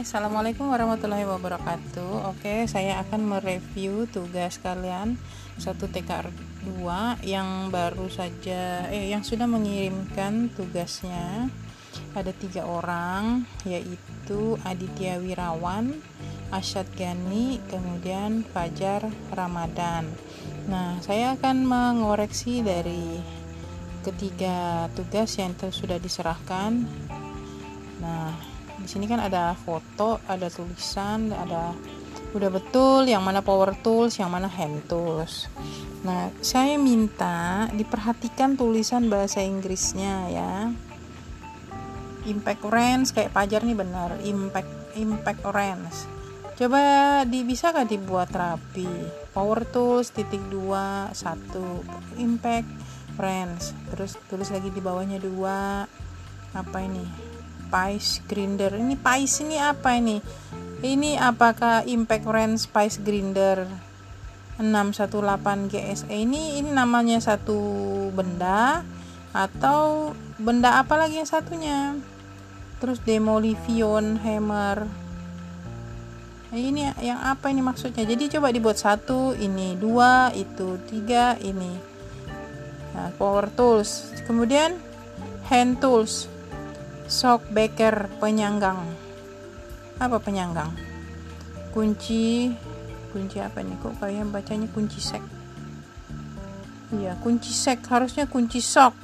Assalamualaikum 0.00 0.72
warahmatullahi 0.72 1.28
wabarakatuh. 1.28 2.32
Oke, 2.32 2.64
saya 2.64 3.04
akan 3.04 3.36
mereview 3.36 4.08
tugas 4.08 4.56
kalian 4.56 5.20
satu 5.60 5.92
TKR 5.92 6.32
2 6.80 7.20
yang 7.28 7.68
baru 7.68 8.08
saja 8.08 8.88
eh 8.88 9.12
yang 9.12 9.20
sudah 9.20 9.44
mengirimkan 9.44 10.48
tugasnya. 10.56 11.52
Ada 12.16 12.32
tiga 12.32 12.64
orang 12.64 13.44
yaitu 13.68 14.56
Aditya 14.64 15.20
Wirawan, 15.20 15.92
Asyad 16.48 16.88
Gani, 16.96 17.60
kemudian 17.68 18.40
Fajar 18.56 19.04
Ramadan. 19.36 20.08
Nah, 20.64 20.96
saya 21.04 21.36
akan 21.36 21.68
mengoreksi 21.68 22.64
dari 22.64 23.20
ketiga 24.00 24.88
tugas 24.96 25.36
yang 25.36 25.52
sudah 25.60 26.00
diserahkan. 26.00 26.88
Nah, 28.00 28.59
di 28.80 28.88
sini 28.88 29.04
kan 29.04 29.20
ada 29.20 29.52
foto 29.52 30.24
ada 30.24 30.48
tulisan 30.48 31.30
ada 31.36 31.76
udah 32.30 32.50
betul 32.50 33.10
yang 33.10 33.20
mana 33.26 33.42
power 33.42 33.74
tools 33.82 34.16
yang 34.16 34.30
mana 34.30 34.46
hand 34.46 34.86
tools. 34.86 35.50
Nah 36.06 36.30
saya 36.40 36.78
minta 36.78 37.66
diperhatikan 37.74 38.54
tulisan 38.54 39.10
bahasa 39.10 39.42
Inggrisnya 39.42 40.30
ya. 40.30 40.54
Impact 42.24 42.62
range 42.68 43.08
kayak 43.12 43.34
pajar 43.34 43.66
nih 43.66 43.74
benar. 43.74 44.16
Impact 44.22 44.94
impact 44.94 45.42
range 45.50 45.98
coba 46.60 47.24
di 47.24 47.40
bisa 47.40 47.72
gak 47.72 47.88
dibuat 47.88 48.36
rapi? 48.36 48.84
Power 49.32 49.64
tools 49.64 50.12
titik 50.12 50.44
dua 50.52 51.08
satu. 51.16 51.80
Impact 52.20 52.68
range 53.16 53.72
terus 53.90 54.20
tulis 54.28 54.52
lagi 54.52 54.68
di 54.70 54.78
bawahnya 54.78 55.18
dua. 55.18 55.88
Apa 56.50 56.78
ini 56.84 57.29
Spice 57.70 58.26
Grinder. 58.26 58.74
Ini 58.74 58.98
Spice 58.98 59.46
ini 59.46 59.62
apa 59.62 59.94
ini? 59.94 60.18
Ini 60.82 61.22
apakah 61.22 61.86
Impact 61.86 62.26
Range 62.26 62.58
Spice 62.58 62.98
Grinder 62.98 63.62
618 64.58 65.70
GSE 65.70 66.10
ini 66.10 66.58
ini 66.58 66.74
namanya 66.74 67.22
satu 67.22 67.62
benda 68.10 68.82
atau 69.30 70.10
benda 70.34 70.82
apa 70.82 70.98
lagi 70.98 71.22
yang 71.22 71.30
satunya? 71.30 71.94
Terus 72.82 72.98
Demolition 73.06 74.18
Hammer. 74.18 74.90
Ini 76.50 76.98
yang 76.98 77.22
apa 77.22 77.54
ini 77.54 77.62
maksudnya? 77.62 78.02
Jadi 78.02 78.26
coba 78.34 78.50
dibuat 78.50 78.82
satu 78.82 79.38
ini 79.38 79.78
dua 79.78 80.34
itu 80.34 80.74
tiga 80.90 81.38
ini. 81.38 81.78
Nah, 82.98 83.14
power 83.14 83.46
tools. 83.54 84.10
Kemudian 84.26 84.74
hand 85.46 85.78
tools 85.78 86.26
Sok 87.10 87.50
Beker 87.50 88.06
penyanggang. 88.22 88.86
Apa 89.98 90.22
penyanggang? 90.22 90.70
Kunci 91.74 92.54
kunci 93.10 93.42
apa 93.42 93.66
nih 93.66 93.74
kok 93.82 93.98
kalian 93.98 94.30
bacanya 94.30 94.70
kunci 94.70 95.02
sek? 95.02 95.18
Iya, 96.94 97.18
kunci 97.18 97.50
sek 97.50 97.82
harusnya 97.90 98.30
kunci 98.30 98.62
sok. 98.62 98.94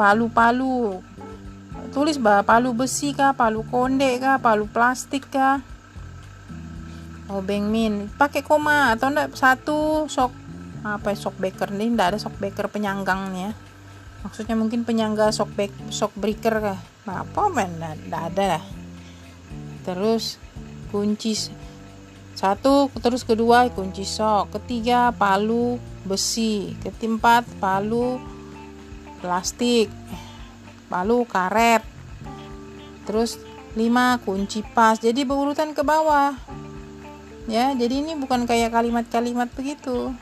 Palu-palu. 0.00 0.96
Tulis 1.92 2.16
bah 2.16 2.40
palu 2.40 2.72
besi 2.72 3.12
kah, 3.12 3.36
palu 3.36 3.60
konde 3.68 4.08
kah, 4.16 4.40
palu 4.40 4.64
plastik 4.64 5.28
kah? 5.28 5.60
Obeng 7.28 7.68
min, 7.68 8.08
pakai 8.16 8.40
koma 8.40 8.96
atau 8.96 9.12
enggak 9.12 9.36
satu 9.36 10.08
sok 10.08 10.32
apa 10.88 11.12
sok 11.12 11.36
beker 11.36 11.68
nih, 11.68 11.92
enggak 11.92 12.16
ada 12.16 12.18
sok 12.18 12.40
beker 12.40 12.72
penyanggang 12.72 13.28
nih 13.36 13.52
ya 13.52 13.67
maksudnya 14.22 14.58
mungkin 14.58 14.82
penyangga 14.82 15.30
shock 15.30 15.50
back 15.54 15.72
shock 15.90 16.12
breaker 16.18 16.58
kah? 16.58 16.80
Nah, 17.08 17.24
apa 17.24 17.42
men? 17.48 17.78
Tidak 17.78 18.22
ada 18.34 18.44
lah. 18.58 18.64
Terus 19.86 20.36
kunci 20.92 21.32
satu 22.38 22.86
terus 23.02 23.26
kedua 23.26 23.66
kunci 23.74 24.06
shock. 24.06 24.54
Ketiga 24.54 25.10
palu 25.10 25.80
besi. 26.06 26.76
Keempat 26.78 27.48
palu 27.58 28.22
plastik. 29.18 29.90
Palu 30.86 31.26
karet. 31.26 31.82
Terus 33.08 33.42
lima 33.74 34.22
kunci 34.22 34.62
pas. 34.62 35.00
Jadi 35.02 35.26
berurutan 35.26 35.74
ke 35.74 35.82
bawah. 35.82 36.36
Ya 37.48 37.72
jadi 37.72 38.04
ini 38.04 38.12
bukan 38.14 38.44
kayak 38.44 38.76
kalimat-kalimat 38.76 39.48
begitu. 39.56 40.12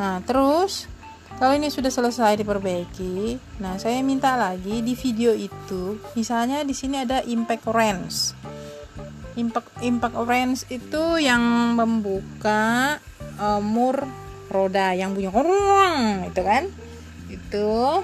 Nah 0.00 0.24
terus 0.24 0.88
kalau 1.36 1.52
ini 1.52 1.68
sudah 1.68 1.92
selesai 1.92 2.40
diperbaiki, 2.40 3.36
nah 3.60 3.76
saya 3.76 4.00
minta 4.00 4.40
lagi 4.40 4.80
di 4.80 4.96
video 4.96 5.36
itu, 5.36 6.00
misalnya 6.16 6.64
di 6.64 6.72
sini 6.72 7.04
ada 7.04 7.20
impact 7.28 7.68
range. 7.68 8.32
Impact 9.36 9.84
impact 9.84 10.16
range 10.16 10.64
itu 10.72 11.20
yang 11.20 11.76
membuka 11.76 12.96
uh, 13.36 13.60
mur 13.60 14.08
roda 14.48 14.96
yang 14.96 15.12
punya 15.12 15.28
orang 15.28 16.24
itu 16.24 16.40
kan? 16.40 16.64
Itu 17.28 18.00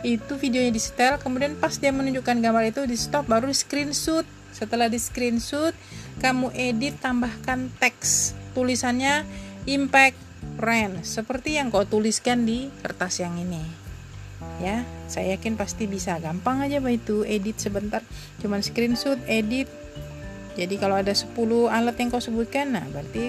itu 0.00 0.32
videonya 0.40 0.72
di 0.72 0.80
setel, 0.80 1.20
kemudian 1.20 1.60
pas 1.60 1.76
dia 1.76 1.92
menunjukkan 1.92 2.40
gambar 2.40 2.64
itu 2.72 2.88
di 2.88 2.96
stop 2.96 3.28
baru 3.28 3.52
di 3.52 3.56
screenshot. 3.56 4.24
Setelah 4.56 4.88
di 4.88 4.96
screenshot, 4.96 5.76
kamu 6.24 6.48
edit 6.56 6.96
tambahkan 6.96 7.68
teks 7.76 8.32
tulisannya 8.56 9.28
impact 9.68 10.23
Ren, 10.64 11.04
seperti 11.04 11.60
yang 11.60 11.68
kau 11.68 11.84
tuliskan 11.84 12.48
di 12.48 12.72
kertas 12.80 13.20
yang 13.20 13.36
ini. 13.36 13.60
Ya, 14.64 14.88
saya 15.12 15.36
yakin 15.36 15.60
pasti 15.60 15.84
bisa. 15.84 16.16
Gampang 16.16 16.64
aja 16.64 16.80
Pak 16.80 16.92
itu, 17.04 17.20
edit 17.28 17.60
sebentar. 17.60 18.00
Cuman 18.40 18.64
screenshot, 18.64 19.20
edit. 19.28 19.68
Jadi 20.56 20.80
kalau 20.80 20.96
ada 20.96 21.12
10 21.12 21.36
alat 21.68 21.96
yang 22.00 22.08
kau 22.08 22.22
sebutkan, 22.22 22.72
nah 22.72 22.86
berarti 22.88 23.28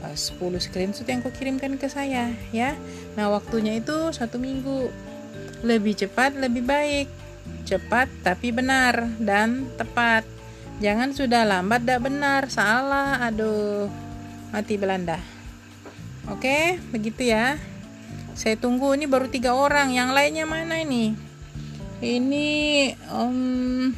10 0.00 0.08
eh, 0.08 0.62
screenshot 0.62 1.04
yang 1.04 1.20
kau 1.20 1.34
kirimkan 1.34 1.76
ke 1.76 1.92
saya, 1.92 2.32
ya. 2.56 2.72
Nah, 3.20 3.28
waktunya 3.28 3.76
itu 3.76 4.08
satu 4.16 4.40
minggu. 4.40 4.88
Lebih 5.62 5.94
cepat, 6.08 6.40
lebih 6.40 6.64
baik. 6.64 7.08
Cepat 7.68 8.08
tapi 8.24 8.48
benar 8.48 9.12
dan 9.20 9.68
tepat. 9.76 10.24
Jangan 10.80 11.12
sudah 11.12 11.44
lambat, 11.44 11.84
tidak 11.84 12.00
benar, 12.08 12.42
salah, 12.50 13.22
aduh, 13.22 13.86
mati 14.50 14.74
Belanda. 14.80 15.41
Oke, 16.30 16.78
begitu 16.94 17.34
ya. 17.34 17.58
Saya 18.38 18.54
tunggu 18.54 18.94
ini 18.94 19.10
baru 19.10 19.26
tiga 19.26 19.58
orang. 19.58 19.90
Yang 19.90 20.10
lainnya 20.14 20.46
mana 20.46 20.78
ini? 20.78 21.18
Ini 21.98 22.48
um, 23.10 23.90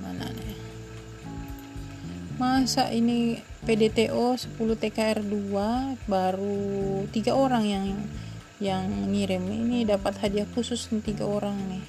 mana 0.00 0.26
nih? 0.28 0.56
Masa 2.36 2.92
ini 2.92 3.40
PDTO 3.64 4.36
10 4.36 4.56
TKR 4.56 5.20
2 5.20 6.08
baru 6.08 7.04
tiga 7.12 7.36
orang 7.36 7.64
yang 7.68 7.84
yang 8.60 8.88
ngirim 9.12 9.44
ini 9.48 9.88
dapat 9.88 10.20
hadiah 10.20 10.48
khusus 10.48 10.88
nih 10.92 11.00
tiga 11.00 11.24
orang 11.24 11.56
nih 11.68 11.84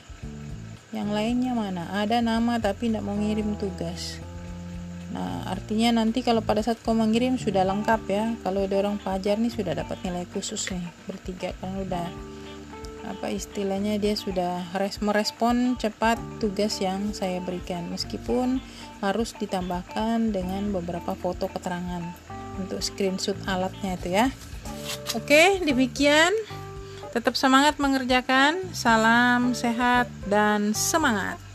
yang 0.91 1.11
lainnya 1.11 1.51
mana 1.55 1.87
ada 1.95 2.19
nama 2.19 2.59
tapi 2.59 2.91
tidak 2.91 3.03
mau 3.03 3.15
ngirim 3.15 3.55
tugas 3.55 4.19
Nah, 5.11 5.43
artinya 5.51 5.99
nanti 5.99 6.23
kalau 6.23 6.39
pada 6.39 6.63
saat 6.63 6.79
kau 6.79 6.95
mengirim 6.95 7.35
sudah 7.35 7.67
lengkap 7.67 8.01
ya. 8.07 8.25
Kalau 8.43 8.63
ada 8.63 8.75
orang 8.79 8.95
pajar 8.99 9.35
nih 9.35 9.51
sudah 9.51 9.75
dapat 9.75 9.99
nilai 10.07 10.23
khusus 10.31 10.71
nih 10.71 10.83
bertiga 11.07 11.51
kan 11.59 11.75
udah 11.75 12.07
apa 13.01 13.33
istilahnya 13.33 13.97
dia 13.97 14.13
sudah 14.13 14.71
res 14.77 15.01
merespon 15.01 15.75
cepat 15.75 16.21
tugas 16.37 16.79
yang 16.79 17.11
saya 17.11 17.41
berikan 17.41 17.89
meskipun 17.89 18.61
harus 19.01 19.33
ditambahkan 19.35 20.31
dengan 20.31 20.69
beberapa 20.71 21.17
foto 21.17 21.49
keterangan 21.49 22.13
untuk 22.61 22.79
screenshot 22.79 23.35
alatnya 23.49 23.97
itu 23.99 24.09
ya. 24.15 24.25
Oke, 25.17 25.59
demikian. 25.65 26.31
Tetap 27.11 27.35
semangat 27.35 27.75
mengerjakan. 27.81 28.71
Salam 28.71 29.51
sehat 29.51 30.07
dan 30.31 30.71
semangat. 30.71 31.50